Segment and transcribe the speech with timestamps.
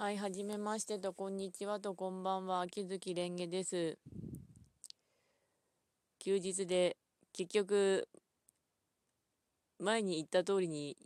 [0.00, 3.98] はい、はじめましてと、こんにちはと、こんばんは、秋月蓮華です。
[6.18, 6.96] 休日で、
[7.34, 8.08] 結局、
[9.78, 10.96] 前に言った通りに、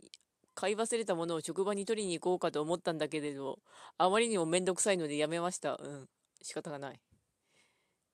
[0.53, 3.59] 買い忘れたものを職場に取りに行こうかと思ったんだけれど、
[3.97, 5.75] あまりにもめんどくさいのでやめました。
[5.75, 6.07] うん、
[6.41, 6.99] 仕方がない。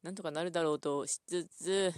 [0.02, 1.93] なんとかなるだろうとしつつ、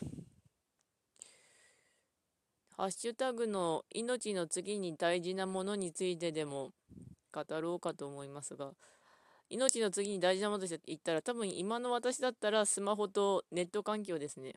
[2.75, 6.73] ハッシュタグの命の次に大事なものについてでも
[7.33, 8.73] 語ろうかと思いますが、
[9.49, 14.55] 命の次に大事なものとして言ったら、多分今の私だったらスマホとネット環境ですね。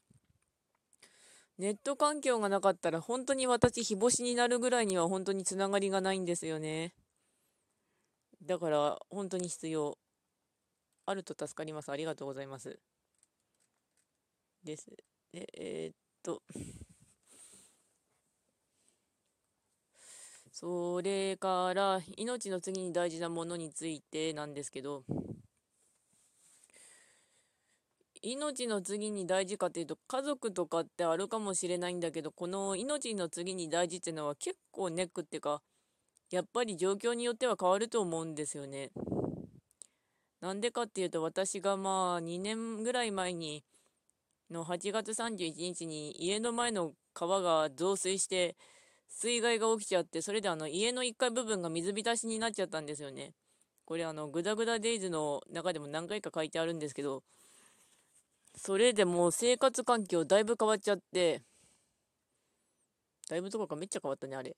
[1.59, 6.95] ネット環境がなかったら本当に私、日干しになるぐらいには本当につながりがないんですよね。
[8.43, 9.99] だから本当に必要。
[11.09, 11.91] あると助かります。
[11.91, 12.79] ありがとうございます。
[14.65, 14.91] です。
[15.33, 16.43] で、えー、っと。
[20.59, 25.05] それから、命の次に大事なものについてなんですけど、
[28.23, 35.61] 命の次に大事かっていうと、家族とかってあるかもしれないんだけど、この命の次に大事っていうのは結構ネックっていうか、
[36.31, 38.93] やっぱり状況によっては変わると思うんですよね。
[40.41, 43.63] なんでかっていうと、私がまあ2年ぐらい前に、
[44.51, 48.57] の8月31日に家の前の川が増水して、
[49.09, 53.33] 水害が起きちゃって、それであの家の1階部分が水浸しになっちゃったんですよね。
[53.85, 57.23] これあの、グダグダデイズの中でも何回か書いてあるんですけど、
[58.57, 61.43] それでもう生活環境だいぶ変わっちゃって、
[63.29, 64.57] だいぶとかかめっちゃ変わったね、あれ。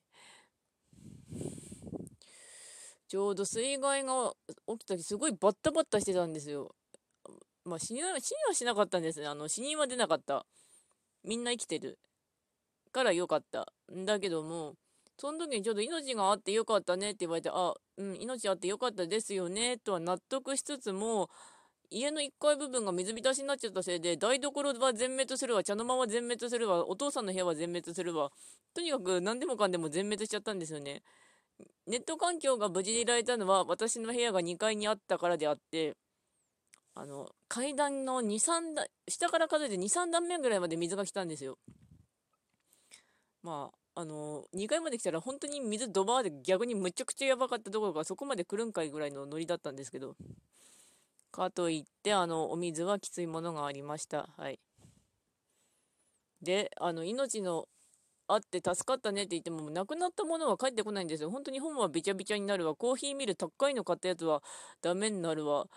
[3.07, 4.33] ちょうど水害が
[4.67, 6.75] 起きた時すごいバッタバッタしてたんですよ。
[7.65, 9.27] まあ死には死にはしなかったんですね。
[9.27, 10.45] あの死人は出なかった。
[11.23, 11.97] みんな生きてる。
[12.91, 13.71] から良かった。
[14.05, 14.75] だけども、
[15.19, 21.29] その時にちょっと命があってよかったねって言われて、あ、うん、命あってよかったですよね、とは納得しつつも、
[21.91, 28.31] 家の1階部分が水浸しになっちゃったせいで、台所は全滅するわ、茶の間は全滅するわ、お父さんの部屋は全滅するわ、
[28.73, 31.01] とにかく何でもかんでも全滅しちゃったんですよね。
[31.87, 35.97] ネット環境が無事にいられたのは、私の部屋が2階にあったからであって、
[36.95, 41.57] あの、階段の2、3段、下から数えて2、3段目ぐらいまで水が来たんですよ。
[43.43, 50.15] まあ、あの、2階まで来たら本当に水ドバーで逆にむちゃくちゃやばかったところがそこまで来るんかいぐらいのノリだったんですけど、
[51.31, 54.29] かといって、あの、お水はきついものがありました。
[54.37, 54.59] はい。
[56.41, 57.67] で、あの、命の
[58.27, 61.31] あって助かったねって言っても、なくなったものは返ってこないんですよ。
[61.31, 62.75] 本当に本はびちゃびちゃになるわ。
[62.75, 64.43] コーヒーミル高いの買ったやつは
[64.81, 65.67] ダメになるわ。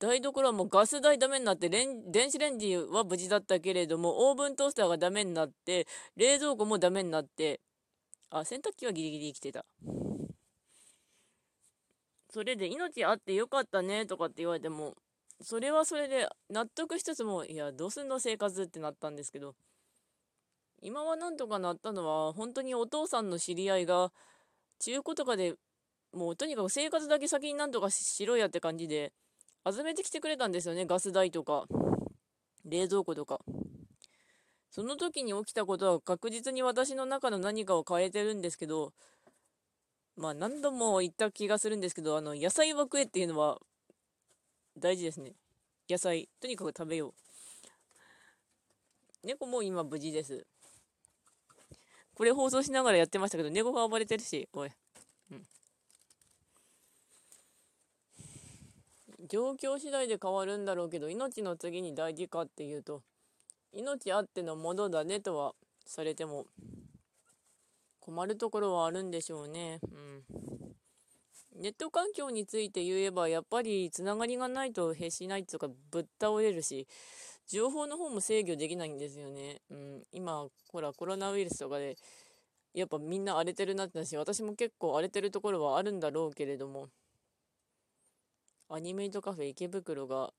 [0.00, 7.60] 台所はもうガス台ダメになって電子レンジは無事だったけれどもオーブントースターがダメになって冷蔵庫もダメになって
[8.30, 9.66] あ洗濯機はギリギリ生きてた。
[12.32, 14.94] それで命あってよかったねとかって言われても
[15.42, 19.54] それはそれで納得しつつもいやどうすんの生活ってなったんですけど
[20.80, 24.12] 今はなんとかなったのは本当にお父さんの知り合いが
[24.78, 25.56] 中古とかで
[26.12, 29.12] もうとにかく生活だけ先になんとかしろやって感じで
[29.68, 30.86] 集めてきてくれたんですよね。
[30.86, 31.66] ガス代とか、
[32.64, 33.40] 冷蔵庫とか。
[34.70, 38.92] その時に起きたことは確実に私の中の何かを変えてるんですけど、
[40.16, 43.58] まあ何度も言った気がするんですけど、あの、野菜は食えっていうのは
[44.78, 45.32] 大事ですね。
[45.88, 47.14] 野菜、とにかく食べよう。
[49.26, 50.46] 猫も今無事です。
[52.14, 54.70] これ放送しながらやってましたけど、猫が暴れてるし、おい。
[55.32, 55.42] うん。
[59.30, 63.02] 状況次第で変わるんだろうけど命の次に大事かっていうと
[63.72, 65.52] 命あってのものだねとは
[65.86, 66.46] されても
[68.00, 69.78] 困るところはあるんでしょうね。
[69.82, 70.24] うん。
[71.62, 76.88] ネット環境について言えばやっぱりつながりがないとへしないっていうかぶっ倒れるし
[77.46, 79.60] 情報の方も制御できないんですよね。
[79.70, 80.02] うん。
[80.10, 81.96] 今ほらコロナウイルスとかで
[82.74, 86.88] やっぱみんな荒れてるなって話私も結構荒れてるところはあるんだろうけれども
[88.72, 90.32] アニメイトカフェ池袋が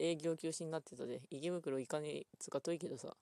[0.00, 3.16] 営業休止になってたで、池袋行かねえつか遠いけどさ。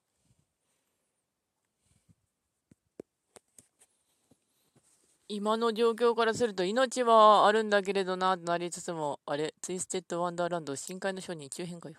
[5.27, 11.95] 今の状況からすると命はあるんだけれどな、となりつつも、あれ、ツイステッドワンダーランド深海の書に中編かよ。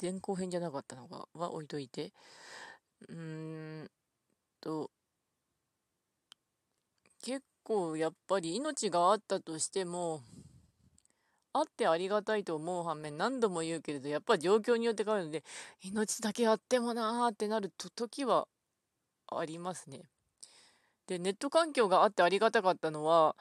[0.00, 2.14] 前後編じゃなかったのかは置いといて。
[3.08, 3.90] うーん
[4.62, 4.90] と、
[7.22, 10.22] 結構やっぱり命があったとしても、
[11.52, 15.42] あってありがたいと思う反面何度も言うけれどやっぱ状況によって変わるので
[15.82, 18.46] 命だけあってもなーってなると時は
[19.32, 20.02] ありますね。
[21.06, 23.34] でネット環境があってありがたかったのは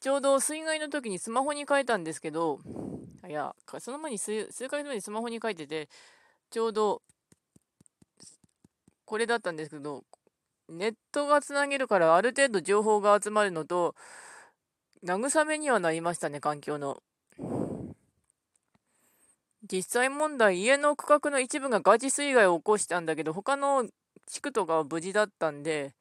[0.00, 2.58] ちょうど水害の時にスマホに書いたんですけど、
[3.28, 5.90] いや、その前に数数ヶ月前にスマホに書いてて、
[6.50, 7.02] ちょうど、
[9.04, 10.04] これだったんですけど、
[10.70, 13.94] ネットがつなげるからある程度情報が集まるのと、
[15.04, 17.02] 慰めにはなりましたね、環境の。
[19.70, 23.88] 実際問題、家の区画の一部がガチ水害を起こしたんだけど、他の
[24.26, 25.94] 地区とかは無事だったんで、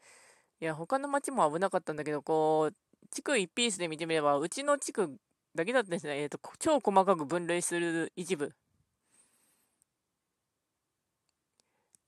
[0.59, 2.75] いや、他の町も危なかったんだけど、こう、
[3.11, 5.15] 地区1ピースで見てみれば、うちの地区
[5.53, 6.19] だけだったんですね。
[6.21, 8.53] えっ、ー、と、超細かく分類する一部。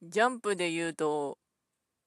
[0.02, 1.38] ジャンプで言うと、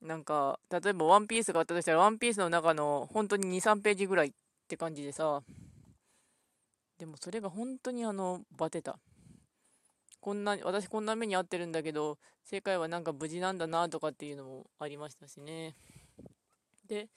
[0.03, 4.33] なんか、例えばワンピースがあったとしたら、ワンピースの中の本当に2、3ページぐらいっ
[4.67, 5.43] て感じでさ、
[6.99, 8.99] でもそれが本当にあの、バテた。
[10.25, 15.77] こんな、私こんな目に遭ってるんだけど、世界はなんか無事なんだなとかっていうのもありましたしね。
[16.89, 17.11] で、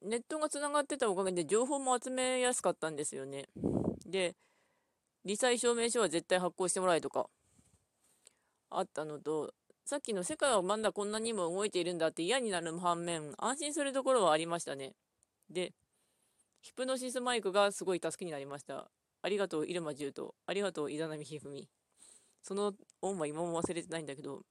[0.00, 3.48] ネットがつながってたおかげで情報も集めやすかったんですよね。
[4.06, 4.36] で、
[5.26, 7.28] 罹災証明書は絶対発行してもらえとか、
[8.70, 9.52] あったのと、
[9.84, 14.94] さっきの世界はまだこんなにも動いているんだって嫌になる反面、安心するところはありましたね。
[15.50, 15.72] で、
[16.60, 18.88] ヒプノシスマイクがすごい助けになりました。
[19.20, 20.28] ありがとう、入間重斗。
[20.46, 21.68] ありがとう、伊波ひふみ。
[22.42, 24.42] その恩は今も忘れてないんだけど、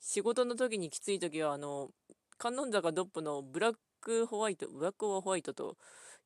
[0.00, 1.90] 仕事の時にきつい時は、あの、
[2.38, 5.76] 観音坂ドップのブラックホワイト、ブラックオアホワイトと、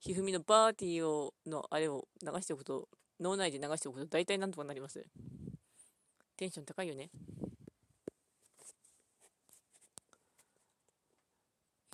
[0.00, 2.88] ひふみのパーティーを、のあれを流しておくと、
[3.20, 5.04] 脳内で流しておくと大体なんとかなります。
[6.36, 7.10] テンション高いよね。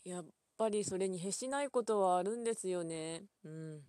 [0.05, 0.25] やっ
[0.58, 3.25] ぱりそれにへしないことはあるんですよね。
[3.43, 3.82] うん。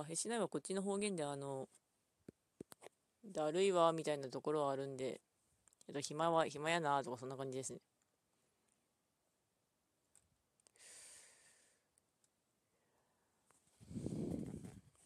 [0.00, 1.68] あ、へしないはこっちの方言で、あの、
[3.24, 5.20] だるいわ、みたいなところはあるんで、
[5.88, 7.80] えっと、暇は、暇やな、とかそんな感じですね。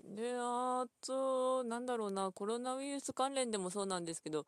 [0.05, 4.47] で、あと、なんだろうな、コロナウイルス関連でもそうなんですけど、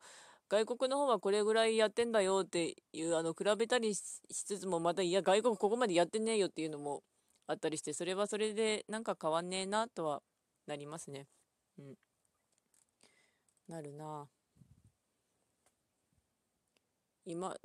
[0.49, 7.03] 外国の方はこれぐらいやってんだよっていう、あの、比べたりしつつも、また、いや、外国ここまでやってねえよっていうのも
[7.47, 10.21] あったりして、それはそれでなんか変わんねえなとは
[10.67, 11.27] なりますね。
[11.77, 11.95] うん。
[13.67, 14.27] なるな
[17.25, 17.55] 今、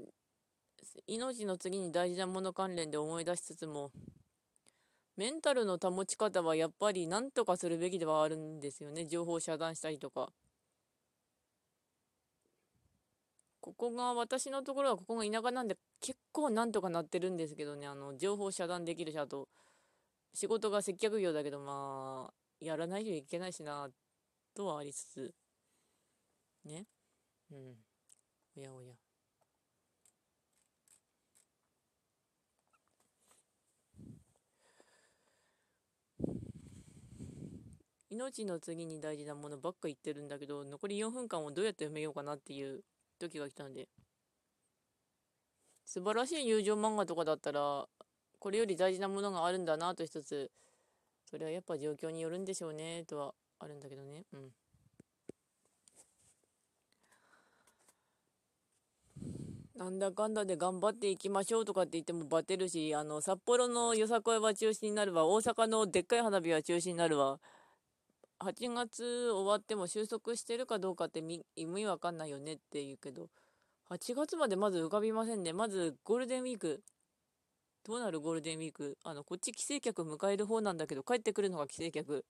[1.06, 3.90] 命の次に大事なもの関連で思い出しつつも、
[5.16, 9.06] メンタルの保ち方はやっぱり何とかするべきではあるんですよね。
[9.06, 10.30] 情報を遮断したりとか。
[13.60, 19.48] ここが、私のところはここが田舎なんで結構なんとかなってるんですけどね、あの、情報遮断できるし、あと、
[20.34, 23.88] 仕事が接客業だけど、まあ、やらないといけないしな、
[24.54, 25.34] とはありつつ、
[26.64, 26.86] ね。
[27.50, 27.76] うん。
[28.56, 28.94] おやおや。
[38.08, 42.82] 命の次に大事なものばっか言ってるんだけど、残り4分間をどうやって埋めようかなっていう
[43.18, 43.88] 時が来たんで。
[45.84, 47.86] 素晴らしい友情漫画とかだったら、
[48.38, 50.50] これより大事なものがあるんだなと一つ
[51.28, 54.24] それはやっぱ状況によるんでしょうねとはあるんだけどね。
[54.32, 54.50] うん。
[59.76, 67.38] なんだかんだで頑張っていきましょうとかって言ってもバテるし、あの、札幌のよさこいは中止になるわ、大阪のでっかい花火は中止になるわ、
[68.38, 71.22] 8月終わっても収束してるかどうかって
[71.56, 73.28] 意味わかんないよねって言うけど、
[73.90, 75.52] 8月までまず浮かびませんね。
[75.52, 76.82] まずゴールデンウィーク、
[77.86, 78.20] どうなる？
[78.20, 82.24] ゴールデンウィークあの、こっち帰省客迎える方なんだけど、帰ってくるのが帰省客。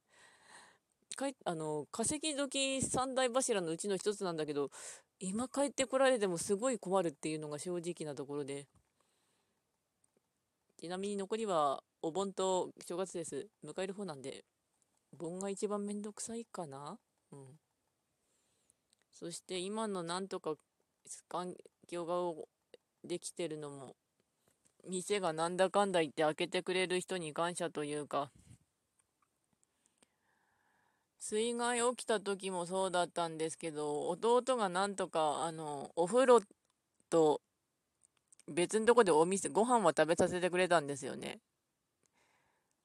[1.16, 4.70] 帰あの、化石時三大柱のうちの一つなんだけど、
[5.18, 8.66] 今帰ってこられてもすごい困るっていうのが正直なところで。
[10.78, 13.46] ちなみに残りはお盆と正月です。
[13.64, 14.44] 迎える方なんで、
[15.16, 16.98] 盆が一番めんどくさいかな
[17.32, 17.38] うん。
[19.10, 20.56] そして今のなんとか
[21.30, 21.54] 環
[21.88, 22.44] 境が
[23.08, 23.96] できてるのも
[24.84, 28.30] 店がなんだかんだ言って開けてくれる人に感謝というか、
[31.18, 36.40] 水害起きた時もそうだったんですけど、弟がなんとか、あの、お風呂
[37.10, 37.40] と
[38.48, 41.40] 別のとこでお店、ご飯は食べさせてくれたんですよね。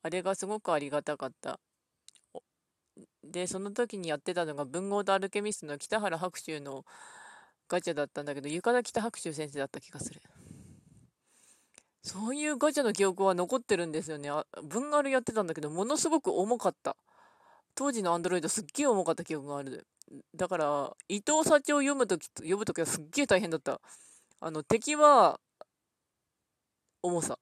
[0.01, 1.59] あれがすごくありがたかった。
[3.23, 6.83] で、その時にやってたのが文豪とアルケミストの北原白秋の
[7.67, 10.19] ガチャだったんだけど、床田北白秋先生だった気がする。
[12.03, 14.29] そういうガチャの記憶は残ってるんですよね。
[14.29, 16.97] あ文ガルやってたんだけど、ものすごく重かった。
[17.75, 19.87] 当時のアンドロイドすっげえ重かった記憶がある。
[20.35, 23.79] だから、伊藤幸を読むとき、読むときはすっげえ大変だった。
[24.41, 25.39] あの、敵は、
[27.03, 27.37] 重さ。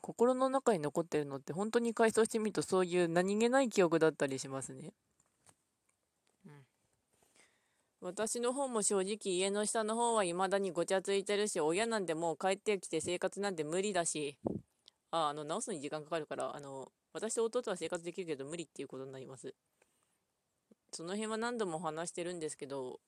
[0.00, 4.92] 心の中に残ってるのって本当に回想してみるとそういう何気ない記憶だったりしますね。
[8.06, 14.38] 私の方も正直家の下の方は未だにごちゃついてるし、親なんでもう帰ってきて生活なんて無理だし、
[15.10, 19.52] あ、あの、直すのに時間かかるから、あの、私と弟は生活できるけど無理っていうことになります。
[20.92, 23.00] その辺は何度も話してるんですけど、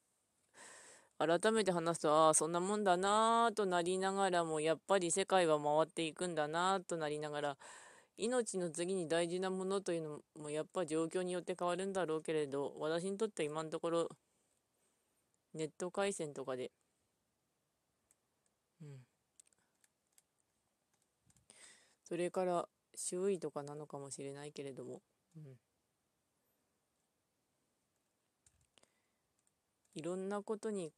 [1.16, 7.56] 改めて話すと、ああ、そんなもんだなぁとなりながらも、やっぱり世界は回っていくんだなぁとなりながら、
[8.16, 14.08] 命の次に大事なものというのも、やっぱ状況によって変わるんだろうけれど、私にとっては今のところ、
[15.58, 16.72] ネット回線とかで、
[18.82, 18.98] うん。
[22.02, 25.00] それから、周囲とかなのかもしれないけれども、
[25.36, 25.58] うん。
[29.94, 30.94] いろんなことに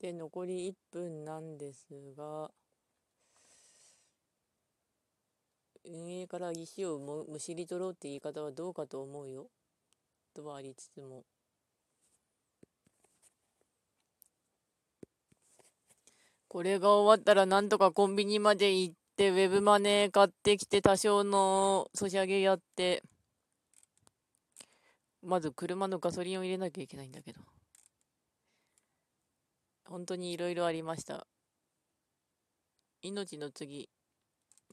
[0.00, 2.50] で、残り1分なんですが、
[5.84, 9.50] 運営から石をむむしり取ろうって言い方はどうかと思うよ。
[10.34, 11.24] とはありつつも。
[16.48, 23.04] これが終わったらなんとかコンビニまで行って、ウェブマネー買ってきて、多少のソシャゲやって、
[25.22, 27.40] まず車のガソリンを入れなきゃいけないんだけど。
[29.84, 31.26] 本当にいろいろありました。
[33.02, 33.88] 命の次。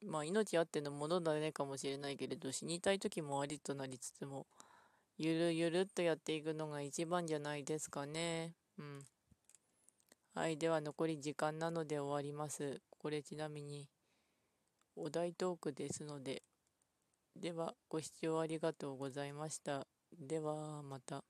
[0.03, 4.47] まあ命あってのものだねかもしれないけれど、死にたい時もありとなりつつも、
[5.17, 8.53] ゆるゆるっとやっていくのが一番じゃないですかね。
[8.77, 9.05] うん。
[10.33, 10.57] はい。
[10.57, 12.81] では残り時間なので終わります。
[12.99, 13.89] これちなみに、
[14.95, 16.43] お題トークですので。
[17.35, 19.87] では、ご視聴ありがとうございました。
[20.19, 21.23] では、また。